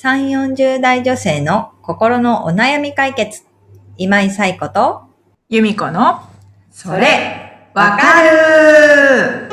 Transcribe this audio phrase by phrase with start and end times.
[0.00, 3.42] 3、40代女性の心のお悩み解決。
[3.96, 5.02] 今井彩子と、
[5.48, 6.20] 由美子の、
[6.70, 9.48] それ、わかる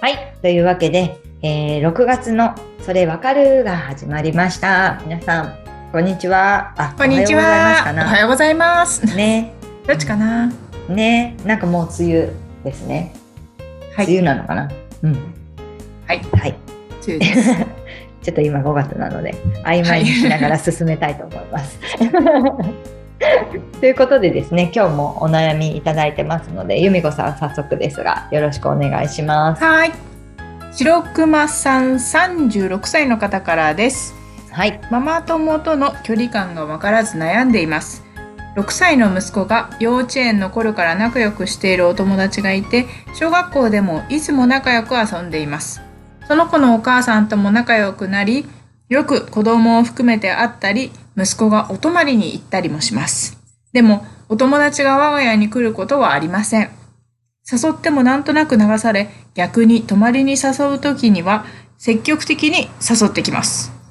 [0.00, 0.36] はい。
[0.42, 5.00] というわけで、えー6月のそれわかるが始まりました。
[5.04, 5.54] 皆さん、
[5.92, 6.74] こんにちは。
[6.76, 7.84] あ、こんにちは。
[7.86, 9.06] おおはようございます。
[9.14, 9.54] ね。
[9.86, 10.50] どっちかな
[10.92, 11.36] ね。
[11.44, 12.32] なんかもう梅雨
[12.64, 13.14] ですね。
[13.94, 14.06] はい。
[14.06, 14.70] 梅雨なのかな？
[15.02, 15.12] うん。
[16.06, 16.20] はい。
[16.32, 16.54] はい。
[17.06, 17.54] 梅雨です。
[18.22, 21.78] ちょっと今5月なので、曖昧にしながら進めたいと思います。
[23.80, 29.64] ということでですね、今日もお悩みいただいてますので、由美子さん早速ですが、よろしくお願いします。
[29.64, 29.92] はい。
[30.72, 34.14] 白熊さん36歳の方からです。
[34.50, 34.80] はい。
[34.90, 38.01] ママ友との距離感が分からず悩んでいます。
[38.56, 45.80] 6歳の息子が幼稚園の頃から仲良くしているお友達がいて、小学校でもいつも仲良く遊んでいます。
[46.28, 48.46] その子のお母さんとも仲良くなり、
[48.88, 53.38] よく子供を含めて会ったり、息子がお泊まりに行ったりもします。
[53.72, 56.70] でも、お友達が我が家に来ることはありません。
[57.50, 61.46] 誘ってもなんとなく流され、逆に泊まりに誘う時には
[61.78, 63.81] 積極的に誘ってきます。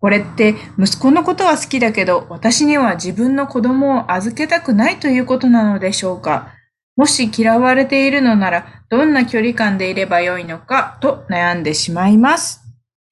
[0.00, 6.54] これって息子のことは好きだけど、私には自分の子供を預けたくないということなのでしょうか？
[6.96, 12.62] もし嫌われているのなら、どんな距離感でいればよいのかと悩んでしまいます。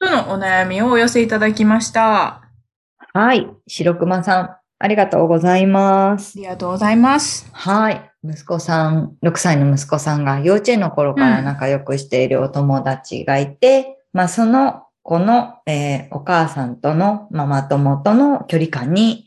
[0.01, 2.27] とのお悩みをお寄せいただきました。
[2.27, 2.43] あ
[3.13, 3.49] はい。
[3.67, 6.39] 白熊さん、ありがとうございます。
[6.39, 7.49] りがとうございます。
[7.53, 8.11] はい。
[8.25, 19.27] 息子さん、6歳の息子さんが幼稚園の頃から仲良くしているお友達がいて、まあその子の、えーお母さんとのママ友との距離感に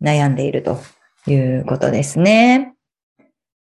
[0.00, 0.78] 悩んでいると
[1.26, 2.74] いうことですね。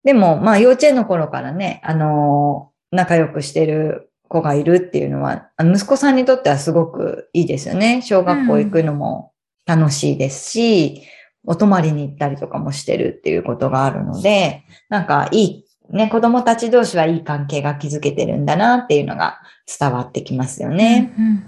[0.02, 8.02] でも、まあ幼稚園の頃からね、あのー仲良くしている子がいるっていうのは、息子さんにとってはすごくいいですよね。
[8.02, 9.32] 小学校行くのも
[9.64, 11.02] 楽しいですし、
[11.44, 19.41] お泊まりに行ったりとかもしてるっていうことがあるので、なんかいい、ね、子供たち同士はいい関係が築けてるんだなっていうのが
[19.78, 21.14] 伝わってきますよね。
[21.19, 21.47] うん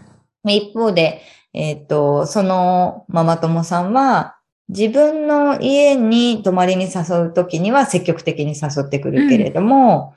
[0.51, 1.21] 一方で、
[1.53, 4.37] えっ、と、そのママ友さんは、
[4.69, 10.15] 自分の家に泊まりに誘うときには積極的に誘ってくるけれども、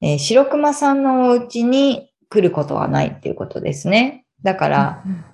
[0.00, 4.24] えー白熊さんのお家に来ることはないっていうことですね。
[4.42, 5.24] だから、うん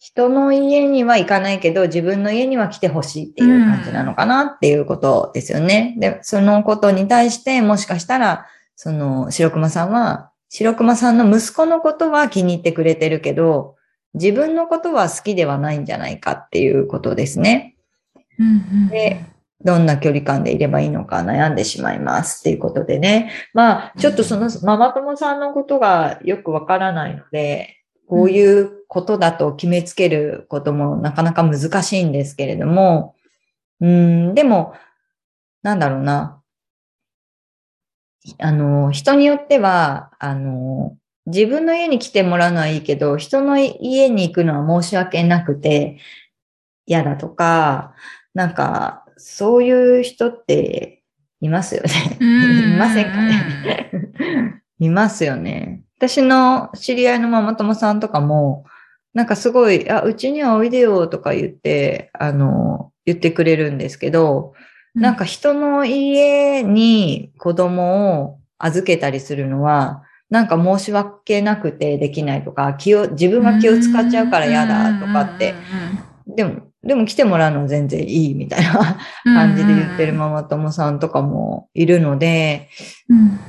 [0.00, 5.94] 人の家には行かないけど、自分の家には来てほしいっていう感じなのかなっていうことですよね。
[5.98, 8.46] で、そのことに対して、もしかしたら、
[8.76, 13.76] その、白熊さんは、白熊さんの息子のことは気に入ってくれてるけど、
[14.14, 17.76] 自分のことは好きではないんじゃないかっていうことですね。
[18.38, 19.26] うんうんで
[19.62, 23.30] どんな距離感でいればいいのか悩んでしまいますっていうことでね。
[23.52, 27.76] まあ、ちょっとそのママ友さんのことがよくわからないので、
[28.08, 33.14] こういうことだと決めつけることもなかなか難しいんですけれども、
[33.80, 34.74] うん、でも、
[35.62, 36.42] なんだろうな。
[38.38, 40.96] あの、人によっては、あの、
[41.26, 45.98] 自分の家に来てもらうのはいいけど、人の家に行くのは申し訳なくて
[46.84, 47.94] 嫌だとか、
[48.34, 51.04] なんか、そういう人って
[51.40, 52.18] いますよね。
[52.20, 54.62] うんいませんかね。
[54.80, 55.84] いますよね。
[55.98, 58.64] 私の知り合いのママ友さんとかも、
[59.12, 64.54] なんかすごい、あ、うちにはおいでよとか言って、あの、言ってくれるんですけど、
[64.94, 75.54] なんか人の家に子供を預けたりするのは、なんか申し訳なくてできないとか、気を、自分が気を使っちゃうから嫌だとかって、
[76.26, 82.68] でも、でも来てもらうのは全然いいみたいな感じで言ってるママ友さんとかもいるので、
[83.08, 83.40] うん。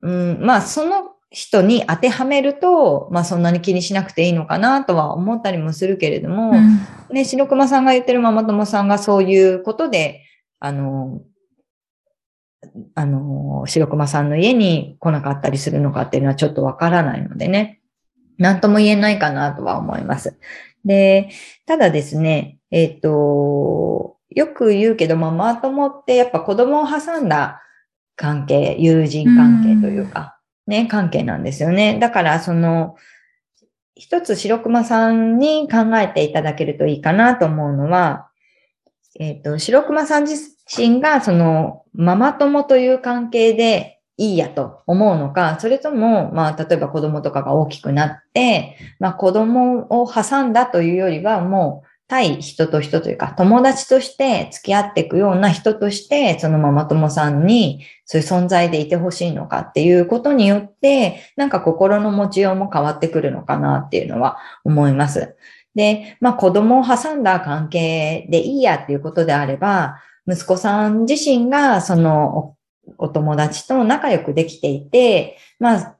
[0.00, 10.24] うん、まあその人に当てはめると、まあそんなに気にしなくていいのかなとは思ったりもするけれども、うんね、白熊さんが言ってるママ友さんがそういうことで、
[10.58, 11.20] あの、
[12.94, 17.80] あの、白熊さんの家に来なかったりするのかっていうのはちょっとわからないのでね、
[18.38, 20.38] なんとも言えないかなとは思います。
[20.84, 21.30] で、
[21.66, 27.62] ただですね、えっ、と、よく言うけど、ママ友ってやっぱ子供を挟んだ
[28.16, 30.37] 関係、友人関係というか、
[30.68, 31.98] ね、関係なんですよね。
[31.98, 32.94] だから、その、
[33.96, 38.28] 一つ白熊さんに考えていただけるといいかなと思うのは、
[39.18, 40.36] えっ、と、白熊さん自
[40.68, 65.36] 身がそのママ友という関係でいいやと思うのか、それとも、まあ、例えば子供とかが大きくなって、まあ、子供を挟んだというよりは、もう対人と人というか、友達として付き合っていくような人として、そのママ友さんにそういう存在でいてほしいのかっていうことによって、なんか心の持ちようも変わってくるのかなっていうのは思います。
[65.74, 72.54] で、まあ子供を挟んだ関係でいいやっていうことであれば、息子さん自身がその
[72.96, 75.97] お友達と仲良くできていて、まあ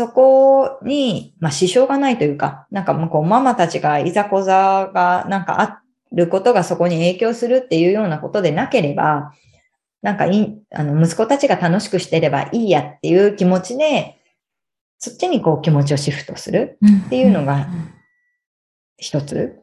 [0.00, 9.34] そこに、まあ、支障がないというか、なんかもうこう、ママたちがいざこざがなんかあることがそこに影響するっていうようなことでなければ、
[10.00, 14.16] なんかいあの、息子たちが楽しくしてればいいやっていう気持ちで、
[14.98, 17.68] そっちにこう気持ちをシフトするっていうのが
[18.96, 19.58] 一つ。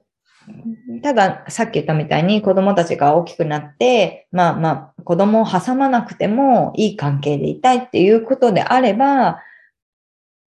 [1.01, 9.41] ただ、さっき言ったみたいに子供たちが大きくなって、まあまあ、子供を挟まなくてもいい関係でいたいっていうことであれば、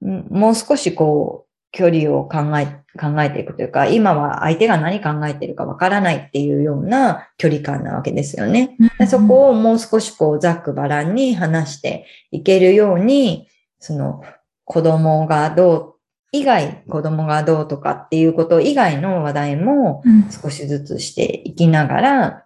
[0.00, 2.66] もう少しこう、距離を考え、
[2.98, 8.76] 考えていくというか、今は相手が何考えてるかわからないっていうような距離感なわけですよね。
[8.98, 13.46] でそこをもう少しこう、ざっくばらんに話していけるように、
[13.78, 14.22] その、
[14.64, 15.94] 子供がどう、
[16.32, 22.44] 以外、子供がどうとかっていうこと以外の話題も少しずつしていきながら、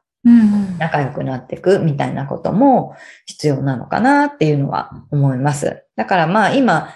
[0.78, 2.96] 仲良くなっていくみたいなことも
[3.26, 5.84] 必要なのかなっていうのは思います。
[5.96, 6.94] だからまあ今、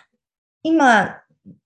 [0.62, 1.20] 今、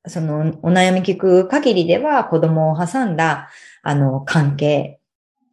[0.07, 3.51] そのお悩み聞く限りでは子供を挟んだ
[3.83, 5.01] あの関係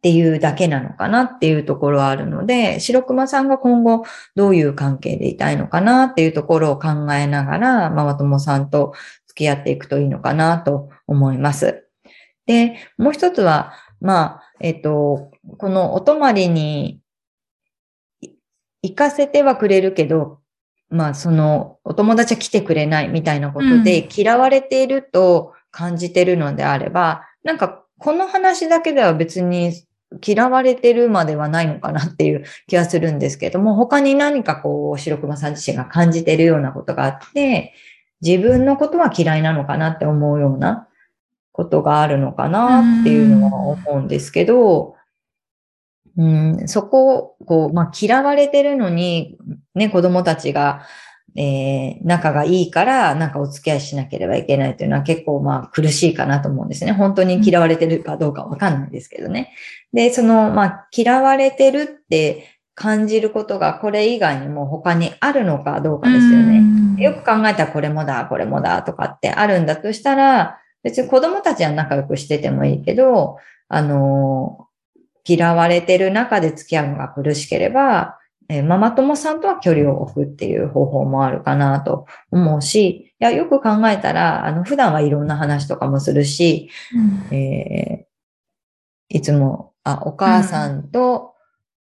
[0.02, 4.04] ていうだけなのかなっていうところはあるので、白熊さんが今後
[4.34, 8.94] どういう関係でいたいのかなっていうところを考えながら、ママ友さんと
[9.26, 11.86] 付き合っていくといいのかなと思います。
[12.46, 17.00] で、もう一つは、まあ、えっ、と、このお泊まりに
[18.82, 20.40] 行かせてはくれるけど、
[20.90, 29.72] まあそのお友達は来てくれないみたいなことで嫌われていると感じてるのであれば、うん、なんかこの話だけでは別に
[30.26, 37.74] 嫌われてるまではないのかなっていう気はするんですけども、他に何かこう、白熊さん自身が感じてるようなことがあって、
[38.20, 40.88] 自分のことは嫌いなのかなって思うような
[41.52, 44.96] ことがあるのかなっていうのは思うんですけど、
[46.16, 49.38] うん、そこを、こう、まあ、嫌われてるのに、
[49.74, 50.82] ね、子供たちが、
[51.36, 56.92] えー、仲がいいから、なんかお付き合いしなければいけないというのは結構まあ苦しいかなと思うんですね。
[56.92, 59.52] 本当に嫌われてるかどうかわかんないですけどね。
[59.92, 66.62] で、その、まあ、嫌われてるって感じることがこれ以外にも他にあるのかどうかですよね。
[67.02, 73.36] よく考えたらこれもだ、これもだとかってあるんだとしたら、別に子供たちは仲良くしててもいいけど、
[73.68, 74.66] あの
[75.24, 78.18] 嫌われてる中で付き合うのが苦しければ、
[78.50, 86.68] えー、ママ友さんとは距離を置くっていう方法もあるかなと思うし、いや、よく考えたら、あの、普段はいろんな話とかもするし、
[87.30, 91.34] うん、えー、いつも、あ、お母さんと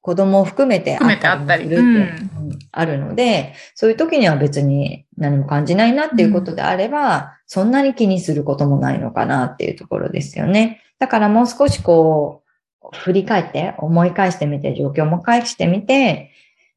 [0.00, 10.80] 子供を含めて会ったりするってあるので、そういう時には別に何も感じないなっていうことであれば、そんなに気にすることもないのかなっていうところですよね。
[10.98, 12.42] だからもう少しこ
[12.82, 16.30] う、振り返って、思い返してみて、状況も返してみて、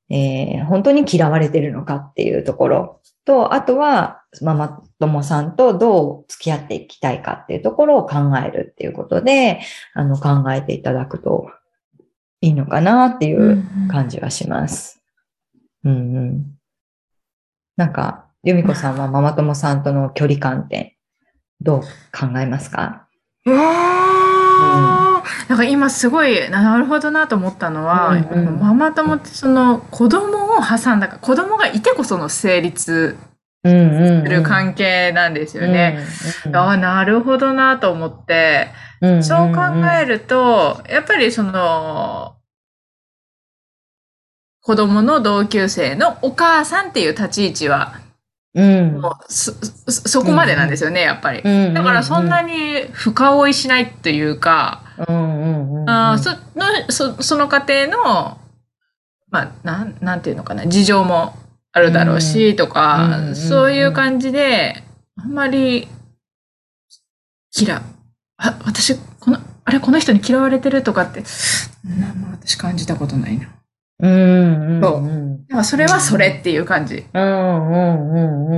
[0.09, 8.15] えー、本当に嫌われてるのかっていうところと、あとは、ママ友さんとどう付き合っていきたいかっていうところを考
[8.45, 9.61] えるっていうことで、
[9.93, 11.49] あの、考えていただくと
[12.41, 15.01] いいのかなっていう感じはします。
[15.83, 16.45] うん、うん、うん。
[17.75, 20.97] なんか、由美子さんはママ友さんとの距離感って
[21.59, 23.07] どう考えますか？
[23.45, 25.06] ー、うん
[25.47, 33.17] なんか今すごいなるほどなと思ったのは、うんうん、ママ友ってその子供を挟んだか子供がいてこその成立
[33.63, 33.69] す
[34.29, 35.99] る関係なんですよね。
[36.45, 38.67] うんうん、ああなるほどなと思って、
[39.01, 39.61] うんうんうん、そう考
[40.01, 42.35] えるとやっぱりその
[44.61, 48.01] 子供の同級生のお母さんっていう立ち位置は
[48.53, 49.53] うん、もうそ
[49.91, 51.43] そこまでなんですよね、やっぱり。
[51.43, 56.37] だからそんなに深追いしないっていうか、あその
[56.89, 58.37] そその家庭の、
[59.29, 61.35] まあ、なん、なんていうのかな、事情も
[61.71, 64.83] あるだろうし、とか、そういう感じで、
[65.17, 65.87] あんまり、
[67.59, 67.81] 嫌、
[68.37, 71.23] あ、私、この、あれ、この人に嫌われてるとかって、
[71.83, 73.47] なんも私感じたことないな。
[73.99, 75.47] うん、うん、そう。
[75.49, 77.05] だからそれはそれっていう感じ。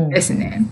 [0.09, 0.65] ですね。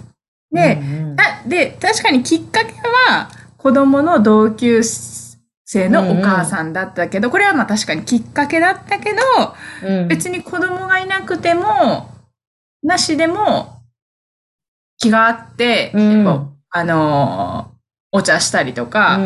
[0.52, 2.74] で、うんうん、で、確かにきっかけ
[3.08, 5.27] は、子供の同級生
[5.76, 9.20] のお母さんだったけど、うんうん、これはまあ確かにきっかけだったけど、
[9.86, 12.10] うん、別に子供がいなくても、
[12.84, 13.82] なしでも
[14.98, 17.72] 気があって、うん、あの
[18.12, 19.18] お茶したりとか、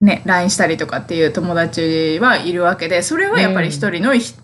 [0.00, 4.34] ね、LINE したりとかっていう友達はいるわけで、それはやっぱり一人のひ、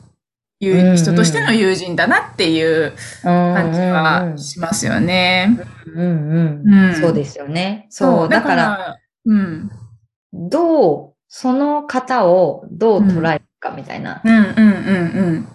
[0.60, 5.58] 友人としての友人だなっていう感じはしますよね。
[5.86, 6.94] うんうんうん。
[6.96, 7.86] そうですよね。
[7.90, 8.28] そう。
[8.28, 9.70] だから、うん。
[10.32, 15.48] どう、その方をどう捉えるかみたいなうんうんうん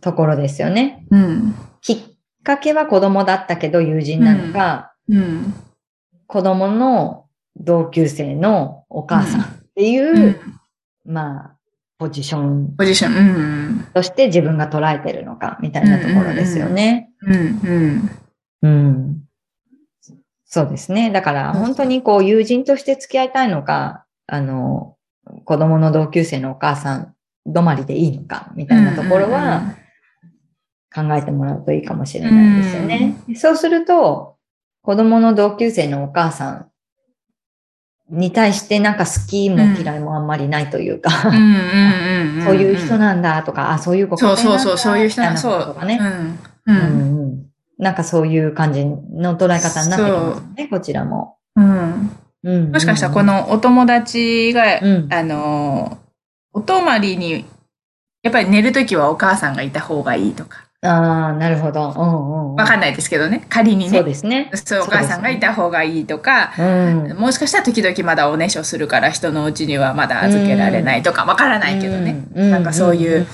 [0.00, 1.06] ところですよね。
[1.10, 1.24] うん。
[1.24, 1.54] うん。
[1.80, 1.98] きっ
[2.44, 5.54] かけは子供だったけど友人なのか、うん。
[6.26, 10.38] 子供の同級生のお母さんっていう、
[11.06, 11.12] うん。
[11.12, 11.56] まあ、
[11.98, 13.14] ポジションポジション。
[13.14, 13.20] う
[13.80, 13.86] ん。
[13.94, 17.10] として自分が捉えてるのかみたいなところですよね。
[17.22, 18.10] うん
[18.62, 18.68] うん。
[18.68, 19.25] うん。
[20.46, 21.10] そうですね。
[21.10, 24.96] だから本当にこう友人として付き合いたいのか、あの、
[25.44, 27.14] 子供の同級生のお母さん
[27.48, 29.76] 止まりでいいのかみたいなところは
[30.94, 33.16] 考えてもらうといいかもしれないですよね。
[33.34, 34.36] そうすると、
[34.82, 36.70] 子供の同級生のお母さん
[38.08, 41.10] に対してなんか好きも嫌いもあんまりないというか。
[42.44, 45.64] そういう人なんだとか、あ、そういう子そうそうそう、そういう人ななんそう。
[45.64, 45.98] とかね。
[46.00, 46.38] うん。
[46.66, 46.82] うう
[47.25, 47.25] ん。
[47.78, 47.84] んうん。
[47.84, 51.36] なんかそういう感じの捉え方になってきますね、こちらも。
[51.56, 52.10] うん。
[52.44, 55.98] うんもしかしたらこ、のお友達が、うんあの、
[56.52, 57.44] お泊まりに、
[58.22, 60.66] やっぱり寝るときはお母さんがいた方がいいとか。
[60.82, 61.90] ああ、なるほど。
[61.90, 62.54] うんうんうん。
[62.54, 63.44] わかんないですけどね。
[63.48, 63.98] 仮にね。
[63.98, 64.50] そうですね。
[64.54, 67.16] そう、お母さんがいた方がいいとか、うん。
[67.18, 72.24] もしかしたら時々まだおねしょするから人のうちにはまだ預けられないとか、わからないけどね。
[72.34, 72.50] うん。
[72.50, 73.26] なんかそういう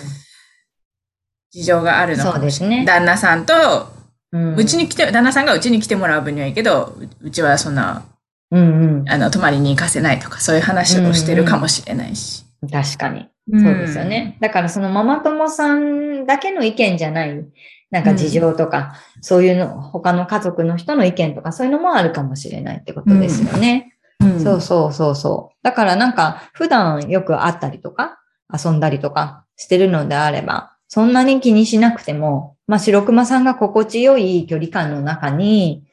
[1.50, 2.78] 事情があるのかもしれない。
[2.78, 2.84] ですね。
[2.86, 3.91] 旦那さんと、
[4.32, 8.04] うんうちに来て、旦那さんがうちに来てもらう分にはいいけど、ううちはそんな、
[8.50, 12.44] うんあの、泊まりに行かせないとか、そういう話をしてるかもしれないし。
[12.62, 12.68] うん。
[12.70, 13.28] 確かに。
[13.50, 14.38] そうですよね。
[14.40, 17.44] だからそのママ友さんだけの意見じゃない、
[17.90, 23.94] なんか事情とか、そういうの、他の家族の人の意見とか、そういうのもあるかもしれないってことですよね。
[24.20, 24.40] うん。
[24.40, 25.56] そうそうそうそう。
[25.62, 28.18] だからなんか、普段よく会ったりとか、
[28.52, 35.84] 遊んだりとかしてるのであれば、そんなに気にしなくても、まあ、白熊さんが心地よい距離感の中に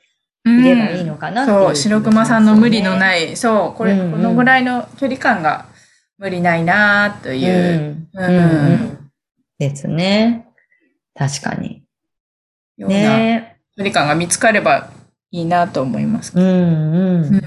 [0.45, 5.65] うんいればいいのかなっていう、そう、白熊さんの無理のない、そう、これ、うんうんこのぐらいの距離感が
[6.17, 8.23] 無理ないなといいう、うん。
[8.23, 9.11] うんうん。
[9.57, 10.47] ですね。
[11.15, 11.83] 確かに。
[12.77, 14.89] ようなね距離感が見つかれば
[15.31, 16.31] いいなと思います。
[16.33, 17.25] うんうん。
[17.25, 17.43] うん。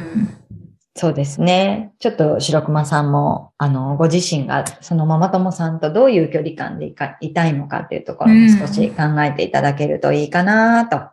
[0.95, 1.93] そうですね。
[2.01, 11.09] ちょっと白熊さんも、あの、ご自身がそのママ友さんとどういう距離感でいかいたいのかっていうところも少し考えていただけるといいかなと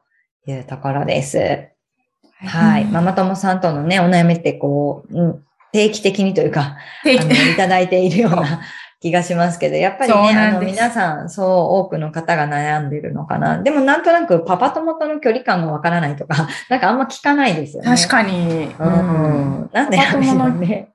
[0.45, 1.69] いうところです。
[2.41, 2.85] はい。
[2.85, 8.61] ママ友さんとのね、お悩みってこう、うん定期的にというか、あの、いただいているような
[9.01, 13.61] 気がしますけど、やっぱりね、あの、皆さん、そう、多くの方が悩んでるのかな。
[13.61, 17.95] でも、なんとなく、パパ友との距離感がわからないとか、 なんかあんま聞かないですよね。
[17.95, 18.73] 確かに。
[18.77, 18.91] ううん
[19.63, 19.69] ん。
[19.71, 20.89] なんでなんでしょうね。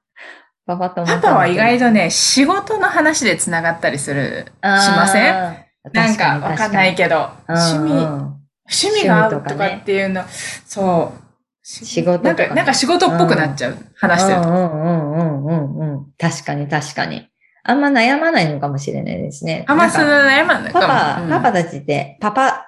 [0.67, 5.33] パパ友パパは意外とね、仕事の話でつながったりする、しません？
[5.33, 5.57] ん
[5.93, 10.23] なんかわかんないけど、趣味、趣味が合うとかっていうの、
[10.67, 11.25] そう。
[11.67, 13.77] 仕事なんか、なんか仕事っぽくなっちゃう。
[13.97, 14.49] 話してると。
[14.49, 16.07] うんうんうんうんうんうん。
[16.19, 17.29] 確かに確かに。
[17.67, 19.65] あんま悩まないのかもしれないですね。
[19.67, 21.29] あんまそのなんか悩まないかパパ、も。
[21.31, 22.67] パパたちって、パパ、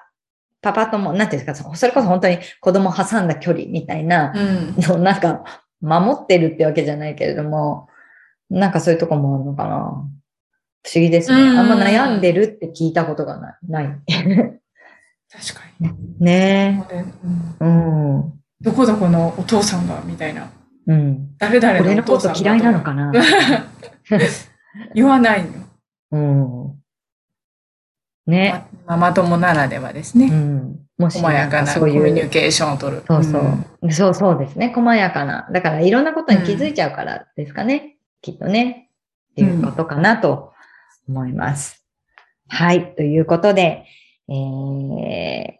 [0.61, 5.03] パパ友、なんていうんですか、それこそ本当に子供挟んだ距離みたいなうん。
[5.03, 5.43] なんか
[5.81, 7.87] 守ってるってわけじゃないけれども、
[8.49, 9.77] なんかそういうとこもあるのかな。
[10.83, 11.41] 不思議ですね。
[11.41, 13.55] うんあんま悩んでるって聞いたことがない。
[13.67, 13.85] ない。
[14.07, 15.91] 確かに。
[16.19, 17.05] ねうんえ。
[17.59, 18.33] うん。
[18.61, 20.49] どこどこのお父さんが、みたいな。
[20.87, 21.35] うん。
[21.37, 22.37] 誰々俺のこのお父さんが。
[22.37, 23.11] と嫌いなのかな。
[24.93, 25.51] 言わないの。
[26.11, 26.81] うん。
[28.27, 28.65] ね。
[28.85, 30.27] ママ友ならではですね。
[30.27, 30.79] うん。
[30.97, 33.03] もし細やかなコミュニケーションを取る。
[33.07, 33.91] そうそう。
[33.91, 34.71] そうそうですね。
[34.73, 35.47] 細やかな。
[35.51, 37.97] だからいろんなことに気づいちゃうからですかね。
[38.21, 38.89] きっとね。
[39.31, 40.53] っていうことかなと
[41.07, 41.85] 思います。
[42.47, 42.95] はい。
[42.95, 43.85] ということで、
[44.29, 45.53] えー、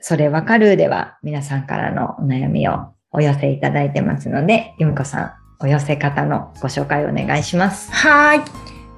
[0.00, 7.92] それわかるでは皆さんからのお悩みをお寄せいただいてますので、ゆみこさん、お寄せ方のご紹介をお願いします。
[7.92, 8.40] はい。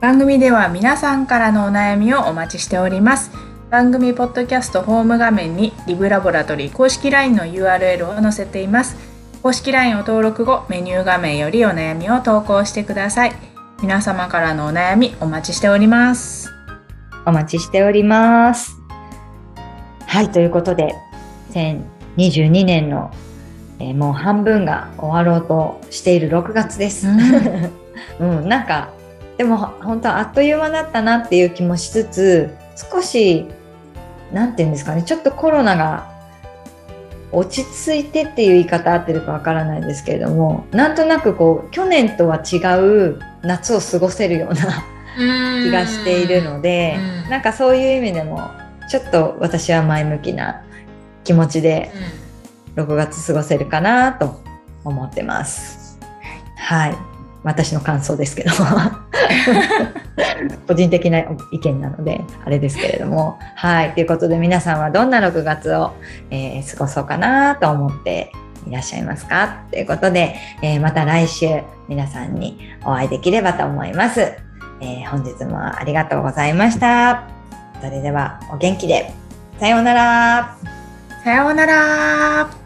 [0.01, 3.31] 番組では皆さんからのお悩みをお待ちしております。
[3.71, 8.97] 番組ポッドキャストホーム画面にリブラボラトリー公式 LINE の URL を載せています。
[9.43, 13.33] 公式 LINE を登録後、メニュー画面よりお悩みを投稿してください。
[13.83, 16.51] 皆様からのお悩みお待ちしております。
[17.27, 18.77] お待ちしております。
[20.07, 20.95] はい、ということで、
[21.51, 23.11] 2022年の、
[23.79, 27.07] えーもう半分が終わろうとしている6月です。
[28.21, 28.91] うん、なんか、
[29.37, 32.55] でも本当あっという間だったなっていう気もしつつ、
[32.91, 33.47] 少し、
[34.33, 36.17] なんていうんですかね、ちょっとコロナが
[37.33, 44.85] 落ち着いてっていう言い方合ってるかわからないですけれどもなんとなくこう去年とは違う夏を過ごせるような
[45.63, 47.31] 気がしているので、うん。
[47.31, 48.51] なんかそういう意味でも
[48.89, 50.63] ちょっと私は前向きな
[51.25, 51.91] 気持ちで
[52.77, 54.41] 6月過ごせるかなと
[54.85, 55.99] 思ってます。
[56.57, 56.95] はい。
[57.43, 58.51] 私の感想ですけど。
[60.67, 61.21] 個人的な
[61.53, 63.39] 意見なので、あれですけれども。
[63.55, 63.93] はい。
[63.93, 65.93] ということで皆さんはどんな6月を、
[66.31, 68.33] えー過ごそうかなと思って
[68.67, 69.61] いらっしゃいますか？
[69.71, 74.21] ということで、えーまた来週皆さんにお会いできればと思います。
[74.81, 77.25] えー本日もありがとうございました。
[77.81, 79.13] それではお元気で。
[79.61, 80.57] さようなら。
[81.23, 82.66] さようなら。